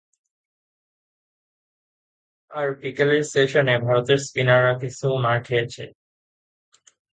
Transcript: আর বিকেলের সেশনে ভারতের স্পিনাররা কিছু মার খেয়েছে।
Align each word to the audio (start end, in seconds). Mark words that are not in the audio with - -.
আর 2.51 2.67
বিকেলের 2.81 3.23
সেশনে 3.23 3.75
ভারতের 3.77 4.19
স্পিনাররা 4.27 4.73
কিছু 4.81 5.05
মার 5.23 5.37
খেয়েছে। 5.43 5.83